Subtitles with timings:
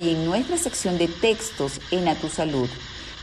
[0.00, 2.68] Y en nuestra sección de textos en A Tu Salud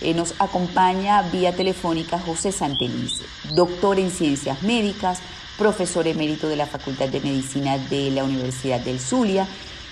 [0.02, 5.20] eh, nos acompaña vía telefónica José Santelice, doctor en ciencias médicas,
[5.58, 9.48] profesor emérito de la Facultad de Medicina de la Universidad del Zulia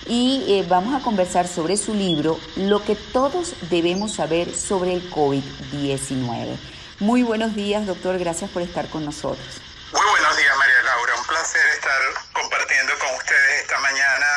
[0.08, 5.10] y eh, vamos a conversar sobre su libro Lo que todos debemos saber sobre el
[5.10, 6.58] COVID-19.
[7.00, 9.62] Muy buenos días, doctor, gracias por estar con nosotros.
[9.94, 11.14] Muy buenos días, María Laura.
[11.18, 12.02] Un placer estar
[12.34, 14.28] compartiendo con ustedes esta mañana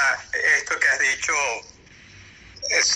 [0.61, 1.33] esto que has dicho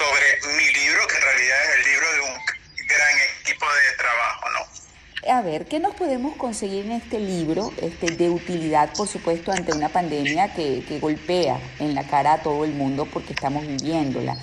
[0.01, 4.47] sobre mi libro, que en realidad es el libro de un gran equipo de trabajo,
[4.51, 5.31] ¿no?
[5.31, 9.73] A ver, ¿qué nos podemos conseguir en este libro este, de utilidad, por supuesto, ante
[9.73, 14.39] una pandemia que, que golpea en la cara a todo el mundo porque estamos viviéndola?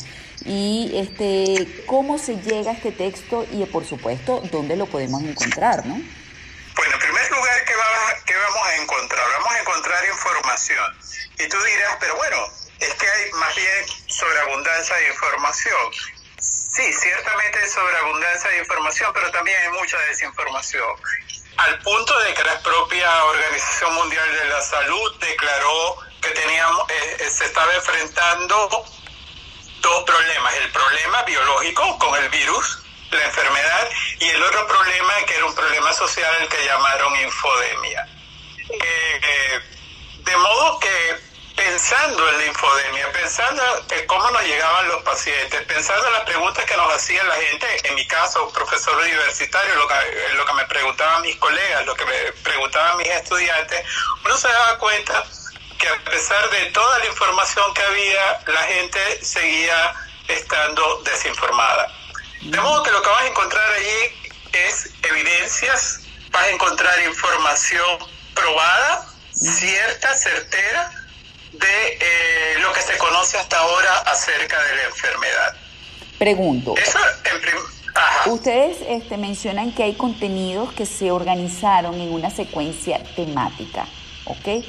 [0.45, 5.83] Y este, cómo se llega a este texto y, por supuesto, dónde lo podemos encontrar,
[5.87, 5.95] ¿no?
[5.95, 7.73] Bueno, en primer lugar, ¿qué
[8.27, 9.25] qué vamos a encontrar?
[9.39, 10.97] Vamos a encontrar información.
[11.39, 12.37] Y tú dirás, pero bueno,
[12.79, 15.91] es que hay más bien sobreabundancia de información.
[16.39, 20.95] Sí, ciertamente hay sobreabundancia de información, pero también hay mucha desinformación.
[21.57, 27.17] Al punto de que la propia Organización Mundial de la Salud declaró que teníamos, eh,
[27.19, 28.85] eh, se estaba enfrentando
[29.81, 30.53] dos problemas.
[30.55, 35.55] El problema biológico con el virus, la enfermedad, y el otro problema que era un
[35.55, 38.07] problema social, el que llamaron infodemia.
[38.69, 39.61] Eh,
[40.19, 41.26] de modo que
[41.77, 43.61] pensando en la infodemia, pensando
[43.91, 47.67] en cómo nos llegaban los pacientes, pensando en las preguntas que nos hacía la gente,
[47.83, 52.31] en mi caso, profesor universitario, que, lo que me preguntaban mis colegas, lo que me
[52.41, 53.85] preguntaban mis estudiantes,
[54.25, 55.23] uno se daba cuenta
[55.77, 59.93] que a pesar de toda la información que había, la gente seguía
[60.29, 61.93] estando desinformada.
[62.41, 65.99] De modo que lo que vas a encontrar allí es evidencias,
[66.31, 67.99] vas a encontrar información
[68.33, 71.06] probada, cierta, certera,
[71.53, 75.55] de eh, lo que se conoce hasta ahora acerca de la enfermedad.
[76.17, 76.75] Pregunto.
[78.27, 83.87] Ustedes este, mencionan que hay contenidos que se organizaron en una secuencia temática,
[84.25, 84.63] ¿ok?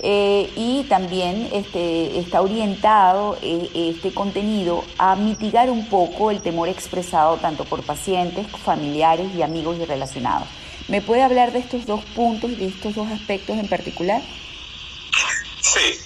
[0.00, 6.68] Eh, y también este, está orientado eh, este contenido a mitigar un poco el temor
[6.68, 10.48] expresado tanto por pacientes, familiares y amigos y relacionados.
[10.88, 14.20] ¿Me puede hablar de estos dos puntos, de estos dos aspectos en particular?
[15.62, 15.98] Sí,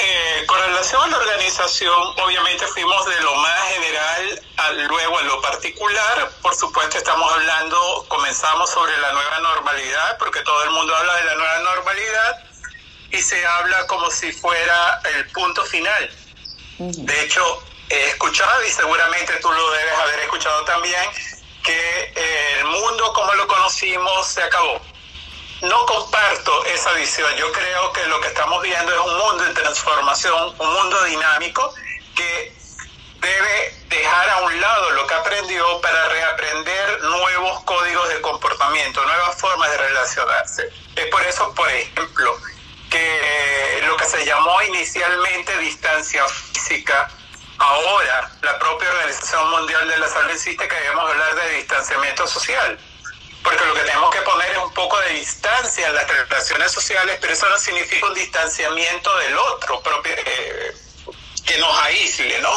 [0.00, 5.22] eh, con relación a la organización, obviamente fuimos de lo más general a luego a
[5.22, 6.30] lo particular.
[6.40, 11.24] Por supuesto, estamos hablando, comenzamos sobre la nueva normalidad, porque todo el mundo habla de
[11.24, 12.44] la nueva normalidad
[13.10, 16.10] y se habla como si fuera el punto final.
[16.78, 21.02] De hecho, he escuchado, y seguramente tú lo debes haber escuchado también,
[21.64, 22.12] que
[22.60, 24.80] el mundo como lo conocimos se acabó.
[25.62, 27.34] No comparto esa visión.
[27.36, 31.74] Yo creo que lo que estamos viendo es un mundo en transformación, un mundo dinámico
[32.14, 32.56] que
[33.20, 39.36] debe dejar a un lado lo que aprendió para reaprender nuevos códigos de comportamiento, nuevas
[39.40, 40.72] formas de relacionarse.
[40.94, 42.38] Es por eso, por ejemplo,
[42.88, 47.10] que lo que se llamó inicialmente distancia física,
[47.58, 52.78] ahora la propia Organización Mundial de la Salud insiste que debemos hablar de distanciamiento social
[53.48, 57.16] porque lo que tenemos que poner es un poco de distancia en las relaciones sociales,
[57.18, 60.76] pero eso no significa un distanciamiento del otro, propio, eh,
[61.46, 62.50] que nos aísle, ¿no?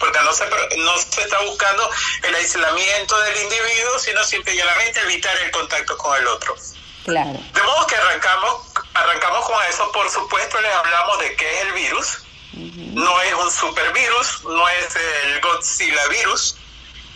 [0.00, 0.44] porque no se,
[0.78, 1.88] no se está buscando
[2.24, 6.56] el aislamiento del individuo, sino simplemente evitar el contacto con el otro.
[7.04, 7.38] Claro.
[7.54, 11.72] De modo que arrancamos, arrancamos con eso, por supuesto les hablamos de qué es el
[11.72, 12.18] virus,
[12.52, 16.56] no es un supervirus, no es el Godzilla virus,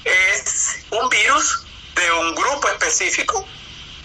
[0.04, 1.66] es un virus
[2.00, 3.46] de un grupo específico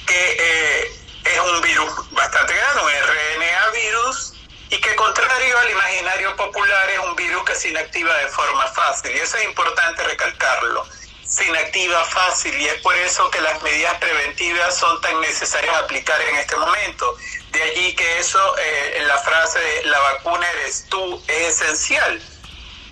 [0.05, 0.91] que eh,
[1.23, 4.33] es un virus bastante grande, un RNA virus,
[4.69, 9.11] y que contrario al imaginario popular es un virus que se inactiva de forma fácil.
[9.11, 10.85] Y eso es importante recalcarlo.
[11.23, 16.19] Se inactiva fácil y es por eso que las medidas preventivas son tan necesarias aplicar
[16.21, 17.15] en este momento.
[17.51, 22.21] De allí que eso, eh, la frase de la vacuna eres tú, es esencial.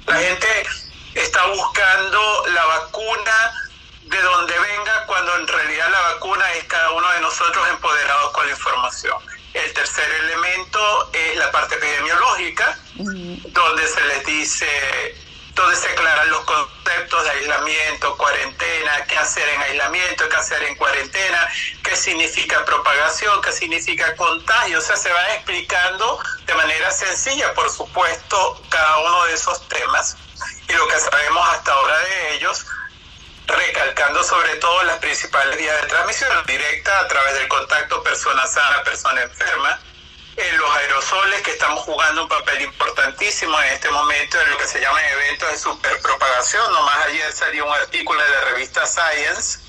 [0.08, 0.48] La gente
[1.16, 3.63] está buscando la vacuna
[4.06, 8.46] de donde venga cuando en realidad la vacuna es cada uno de nosotros empoderados con
[8.46, 9.18] la información.
[9.54, 14.68] El tercer elemento es la parte epidemiológica, donde se les dice,
[15.54, 20.76] donde se aclaran los conceptos de aislamiento, cuarentena, qué hacer en aislamiento, qué hacer en
[20.76, 21.48] cuarentena,
[21.84, 24.80] qué significa propagación, qué significa contagio.
[24.80, 30.18] O sea, se va explicando de manera sencilla, por supuesto, cada uno de esos temas
[30.68, 32.66] y lo que sabemos hasta ahora de ellos
[33.56, 38.84] recalcando sobre todo las principales vías de transmisión directa a través del contacto persona sana,
[38.84, 39.80] persona enferma,
[40.36, 44.68] en los aerosoles que estamos jugando un papel importantísimo en este momento en lo que
[44.68, 46.74] se llaman eventos de superpropagación.
[46.74, 49.60] Nomás ayer salió un artículo de la revista Science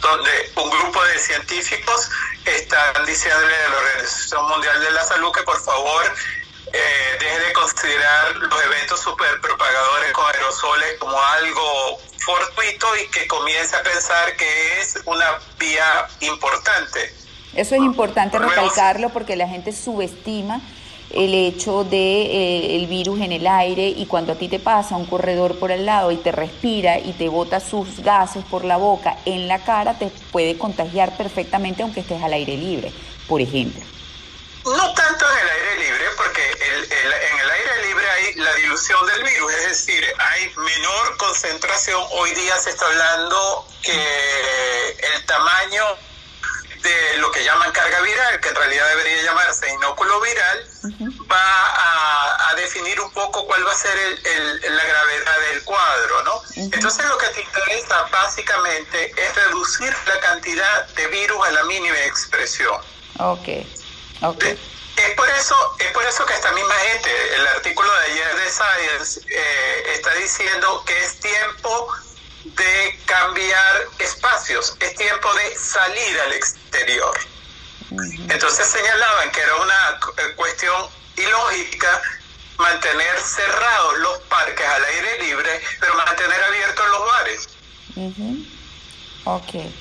[0.00, 2.10] donde un grupo de científicos
[2.44, 6.12] están diciéndole a la Organización Mundial de la Salud que por favor
[6.72, 13.74] eh, deje de considerar los eventos superpropagadores con aerosoles como algo fortuito y que comience
[13.74, 17.14] a pensar que es una vía importante.
[17.54, 20.60] Eso es importante recalcarlo porque la gente subestima
[21.12, 24.96] el hecho de eh, el virus en el aire y cuando a ti te pasa
[24.96, 28.78] un corredor por al lado y te respira y te bota sus gases por la
[28.78, 32.92] boca en la cara, te puede contagiar perfectamente aunque estés al aire libre,
[33.28, 33.82] por ejemplo.
[34.64, 35.21] No tanto
[37.00, 42.02] en el aire libre hay la dilución del virus, es decir, hay menor concentración.
[42.10, 45.84] Hoy día se está hablando que el tamaño
[46.82, 50.66] de lo que llaman carga viral, que en realidad debería llamarse inóculo viral,
[51.30, 56.42] va a, definir un poco cuál va a ser la gravedad del cuadro, ¿no?
[56.54, 61.98] Entonces lo que te interesa básicamente es reducir la cantidad de virus a la mínima
[62.04, 62.80] expresión.
[63.18, 63.48] Ok,
[64.20, 64.44] ok.
[65.06, 68.50] Es por eso, es por eso que esta misma gente, el artículo de ayer de
[68.50, 71.92] Science, eh, está diciendo que es tiempo
[72.44, 77.18] de cambiar espacios, es tiempo de salir al exterior.
[78.28, 80.00] Entonces señalaban que era una
[80.36, 82.02] cuestión ilógica
[82.58, 87.48] mantener cerrados los parques al aire libre, pero mantener abiertos los bares.
[89.24, 89.74] okay.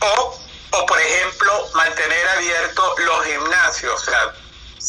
[0.00, 0.40] O,
[0.72, 4.02] o, por ejemplo, mantener abiertos los gimnasios.
[4.02, 4.34] O sea,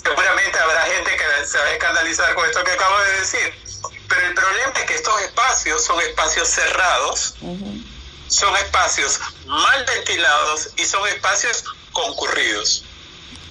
[0.03, 3.67] seguramente habrá gente que se va a escandalizar con esto que acabo de decir
[4.07, 7.35] pero el problema es que estos espacios son espacios cerrados,
[8.27, 12.83] son espacios mal ventilados y son espacios concurridos.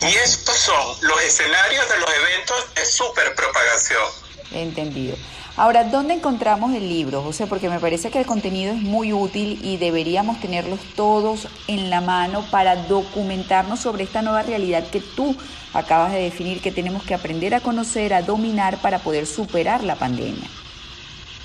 [0.00, 4.04] Y estos son los escenarios de los eventos de superpropagación.
[4.52, 5.16] Entendido.
[5.58, 7.46] Ahora, ¿dónde encontramos el libro, José?
[7.46, 12.02] Porque me parece que el contenido es muy útil y deberíamos tenerlos todos en la
[12.02, 15.34] mano para documentarnos sobre esta nueva realidad que tú
[15.72, 19.96] acabas de definir, que tenemos que aprender a conocer, a dominar para poder superar la
[19.96, 20.46] pandemia.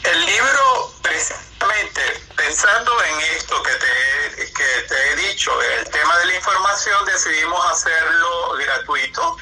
[0.04, 2.02] El libro, precisamente
[2.36, 7.66] pensando en esto que te, que te he dicho, el tema de la información, decidimos
[7.66, 9.38] hacerlo gratuito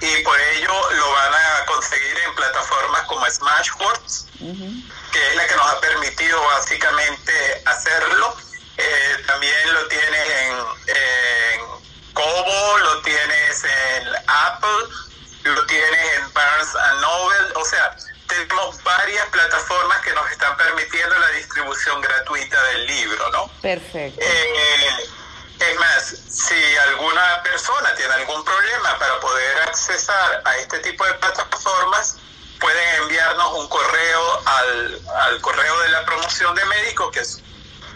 [0.00, 4.26] y por ello lo van a conseguir en plataformas como Smashwords,
[5.12, 8.36] que es la que nos ha permitido básicamente hacerlo.
[8.76, 10.54] Eh, también lo tienes en,
[10.86, 11.60] en
[12.12, 14.94] Kobo, lo tienes en Apple,
[15.42, 16.68] lo tienes en Barnes
[17.00, 17.96] Noble, o sea,
[18.28, 23.50] tenemos varias plataformas que nos están permitiendo la distribución gratuita del libro, ¿no?
[23.62, 24.20] Perfecto.
[24.22, 25.07] Eh,
[25.78, 32.16] más, si alguna persona tiene algún problema para poder accesar a este tipo de plataformas,
[32.60, 37.40] pueden enviarnos un correo al, al correo de la promoción de médicos, que es,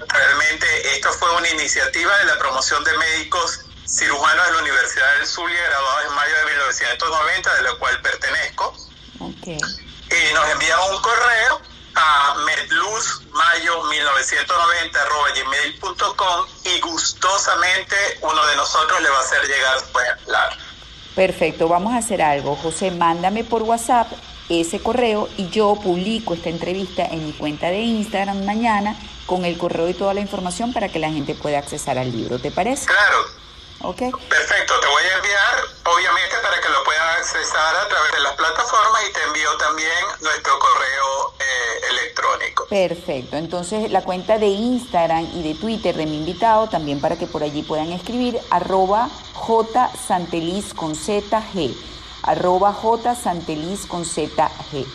[0.09, 5.27] realmente esto fue una iniciativa de la promoción de médicos cirujanos de la Universidad del
[5.27, 8.77] Zulia, graduados en mayo de 1990, de la cual pertenezco.
[9.19, 9.59] Okay.
[9.59, 15.13] Y nos enviaron un correo a medluzmayo1990
[16.65, 20.57] y gustosamente uno de nosotros le va a hacer llegar su ejemplar.
[21.15, 22.57] Perfecto, vamos a hacer algo.
[22.57, 24.11] José, mándame por WhatsApp
[24.49, 28.97] ese correo y yo publico esta entrevista en mi cuenta de Instagram mañana
[29.27, 32.39] con el correo y toda la información para que la gente pueda accesar al libro.
[32.39, 32.87] ¿Te parece?
[32.87, 33.43] Claro.
[33.83, 33.99] Ok.
[34.29, 38.33] Perfecto, te voy a enviar, obviamente, para que lo puedan accesar a través de las
[38.35, 41.35] plataformas y te envío también nuestro correo
[42.69, 47.27] Perfecto, entonces la cuenta de Instagram y de Twitter de mi invitado también para que
[47.27, 49.11] por allí puedan escribir arroba
[49.95, 51.75] jsanteliz con ZG
[52.23, 53.17] arroba ZG.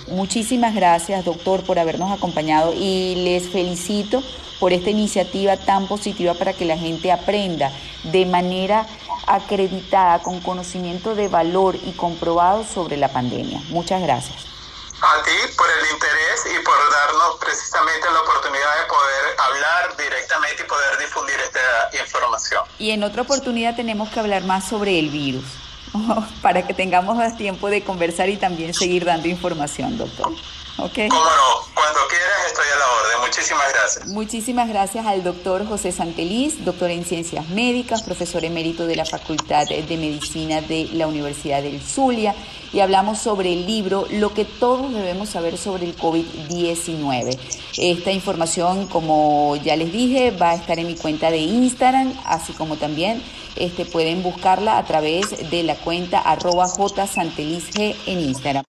[0.09, 4.23] Muchísimas gracias, doctor, por habernos acompañado y les felicito
[4.59, 7.71] por esta iniciativa tan positiva para que la gente aprenda
[8.11, 8.87] de manera
[9.27, 13.61] acreditada, con conocimiento de valor y comprobado sobre la pandemia.
[13.69, 14.56] Muchas gracias.
[14.99, 20.63] A ti por el interés y por darnos precisamente la oportunidad de poder hablar directamente
[20.63, 22.63] y poder difundir esta información.
[22.79, 25.45] Y en otra oportunidad tenemos que hablar más sobre el virus,
[26.41, 30.33] para que tengamos más tiempo de conversar y también seguir dando información, doctor.
[30.79, 31.09] Okay.
[31.09, 33.16] Cómo no, cuando quieras estoy a la orden.
[33.27, 34.07] Muchísimas gracias.
[34.07, 39.67] Muchísimas gracias al doctor José Santeliz, doctor en Ciencias Médicas, profesor emérito de la Facultad
[39.67, 42.33] de Medicina de la Universidad del Zulia.
[42.71, 47.37] Y hablamos sobre el libro Lo que todos debemos saber sobre el COVID-19.
[47.77, 52.53] Esta información, como ya les dije, va a estar en mi cuenta de Instagram, así
[52.53, 53.21] como también
[53.55, 58.63] este, pueden buscarla a través de la cuenta arroba jsantelisg en Instagram.